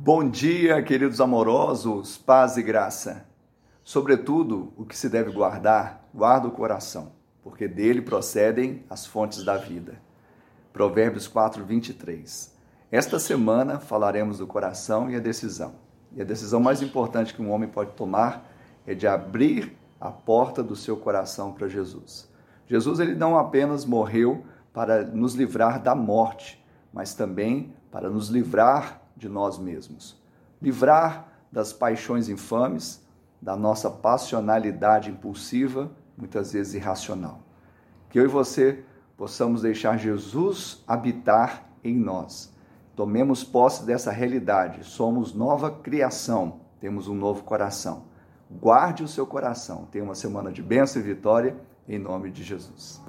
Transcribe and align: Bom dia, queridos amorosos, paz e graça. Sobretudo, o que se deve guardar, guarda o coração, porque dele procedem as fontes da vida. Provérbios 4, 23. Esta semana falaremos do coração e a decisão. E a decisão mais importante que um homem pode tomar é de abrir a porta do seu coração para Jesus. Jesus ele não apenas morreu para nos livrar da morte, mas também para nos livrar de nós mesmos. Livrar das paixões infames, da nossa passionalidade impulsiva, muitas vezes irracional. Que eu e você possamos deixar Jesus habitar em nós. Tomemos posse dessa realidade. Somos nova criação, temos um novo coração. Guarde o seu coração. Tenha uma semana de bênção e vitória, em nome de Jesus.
Bom 0.00 0.30
dia, 0.30 0.80
queridos 0.80 1.20
amorosos, 1.20 2.16
paz 2.16 2.56
e 2.56 2.62
graça. 2.62 3.26
Sobretudo, 3.82 4.72
o 4.76 4.84
que 4.84 4.96
se 4.96 5.08
deve 5.08 5.32
guardar, 5.32 6.08
guarda 6.14 6.46
o 6.46 6.52
coração, 6.52 7.10
porque 7.42 7.66
dele 7.66 8.00
procedem 8.00 8.84
as 8.88 9.04
fontes 9.04 9.42
da 9.42 9.56
vida. 9.56 10.00
Provérbios 10.72 11.26
4, 11.26 11.64
23. 11.64 12.56
Esta 12.92 13.18
semana 13.18 13.80
falaremos 13.80 14.38
do 14.38 14.46
coração 14.46 15.10
e 15.10 15.16
a 15.16 15.18
decisão. 15.18 15.74
E 16.14 16.22
a 16.22 16.24
decisão 16.24 16.60
mais 16.60 16.80
importante 16.80 17.34
que 17.34 17.42
um 17.42 17.50
homem 17.50 17.68
pode 17.68 17.90
tomar 17.94 18.48
é 18.86 18.94
de 18.94 19.08
abrir 19.08 19.76
a 20.00 20.12
porta 20.12 20.62
do 20.62 20.76
seu 20.76 20.96
coração 20.96 21.52
para 21.52 21.66
Jesus. 21.66 22.32
Jesus 22.68 23.00
ele 23.00 23.16
não 23.16 23.36
apenas 23.36 23.84
morreu 23.84 24.44
para 24.72 25.02
nos 25.02 25.34
livrar 25.34 25.82
da 25.82 25.96
morte, 25.96 26.64
mas 26.92 27.14
também 27.14 27.74
para 27.90 28.08
nos 28.08 28.28
livrar 28.28 29.07
de 29.18 29.28
nós 29.28 29.58
mesmos. 29.58 30.16
Livrar 30.62 31.28
das 31.50 31.72
paixões 31.72 32.28
infames, 32.28 33.04
da 33.40 33.56
nossa 33.56 33.90
passionalidade 33.90 35.10
impulsiva, 35.10 35.90
muitas 36.16 36.52
vezes 36.52 36.74
irracional. 36.74 37.40
Que 38.08 38.18
eu 38.18 38.24
e 38.24 38.28
você 38.28 38.84
possamos 39.16 39.62
deixar 39.62 39.98
Jesus 39.98 40.82
habitar 40.86 41.68
em 41.82 41.96
nós. 41.96 42.52
Tomemos 42.96 43.44
posse 43.44 43.84
dessa 43.84 44.10
realidade. 44.10 44.84
Somos 44.84 45.34
nova 45.34 45.70
criação, 45.70 46.60
temos 46.80 47.08
um 47.08 47.14
novo 47.14 47.44
coração. 47.44 48.04
Guarde 48.50 49.02
o 49.04 49.08
seu 49.08 49.26
coração. 49.26 49.86
Tenha 49.90 50.04
uma 50.04 50.14
semana 50.14 50.50
de 50.50 50.62
bênção 50.62 51.02
e 51.02 51.04
vitória, 51.04 51.56
em 51.86 51.98
nome 51.98 52.30
de 52.30 52.42
Jesus. 52.42 53.00